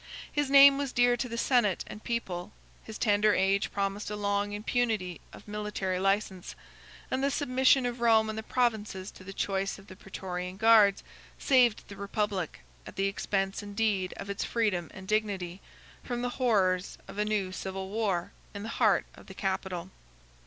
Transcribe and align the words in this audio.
His 0.31 0.49
name 0.49 0.79
was 0.79 0.91
dear 0.91 1.15
to 1.15 1.29
the 1.29 1.37
senate 1.37 1.83
and 1.85 2.03
people; 2.03 2.53
his 2.83 2.97
tender 2.97 3.35
age 3.35 3.71
promised 3.71 4.09
a 4.09 4.15
long 4.15 4.51
impunity 4.51 5.21
of 5.31 5.47
military 5.47 5.99
license; 5.99 6.55
and 7.11 7.23
the 7.23 7.29
submission 7.29 7.85
of 7.85 7.99
Rome 8.01 8.27
and 8.27 8.35
the 8.35 8.41
provinces 8.41 9.11
to 9.11 9.23
the 9.23 9.31
choice 9.31 9.77
of 9.77 9.85
the 9.85 9.95
Prætorian 9.95 10.57
guards 10.57 11.03
saved 11.37 11.87
the 11.87 11.97
republic, 11.97 12.61
at 12.87 12.95
the 12.95 13.05
expense 13.05 13.61
indeed 13.61 14.11
of 14.17 14.27
its 14.27 14.43
freedom 14.43 14.89
and 14.91 15.07
dignity, 15.07 15.61
from 16.03 16.23
the 16.23 16.29
horrors 16.41 16.97
of 17.07 17.19
a 17.19 17.23
new 17.23 17.51
civil 17.51 17.89
war 17.89 18.31
in 18.55 18.63
the 18.63 18.69
heart 18.79 19.05
of 19.13 19.27
the 19.27 19.35
capital. 19.35 19.91